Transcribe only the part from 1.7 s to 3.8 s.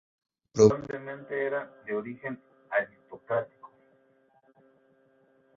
de origen aristocrático.